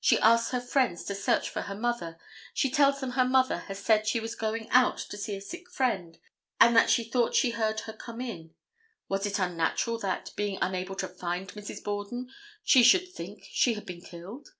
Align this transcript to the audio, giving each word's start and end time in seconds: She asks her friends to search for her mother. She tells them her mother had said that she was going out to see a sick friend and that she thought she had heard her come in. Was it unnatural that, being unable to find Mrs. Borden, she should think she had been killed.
She 0.00 0.20
asks 0.20 0.52
her 0.52 0.60
friends 0.60 1.02
to 1.06 1.16
search 1.16 1.50
for 1.50 1.62
her 1.62 1.74
mother. 1.74 2.16
She 2.54 2.70
tells 2.70 3.00
them 3.00 3.10
her 3.10 3.24
mother 3.24 3.58
had 3.58 3.76
said 3.76 4.02
that 4.02 4.06
she 4.06 4.20
was 4.20 4.36
going 4.36 4.70
out 4.70 4.98
to 4.98 5.18
see 5.18 5.34
a 5.36 5.40
sick 5.40 5.68
friend 5.68 6.16
and 6.60 6.76
that 6.76 6.88
she 6.90 7.02
thought 7.02 7.34
she 7.34 7.50
had 7.50 7.56
heard 7.58 7.80
her 7.80 7.92
come 7.92 8.20
in. 8.20 8.54
Was 9.08 9.26
it 9.26 9.40
unnatural 9.40 9.98
that, 9.98 10.30
being 10.36 10.58
unable 10.62 10.94
to 10.94 11.08
find 11.08 11.48
Mrs. 11.54 11.82
Borden, 11.82 12.30
she 12.62 12.84
should 12.84 13.12
think 13.12 13.48
she 13.50 13.74
had 13.74 13.84
been 13.84 14.00
killed. 14.00 14.50